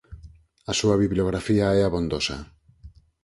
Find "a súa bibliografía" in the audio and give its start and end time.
0.71-1.65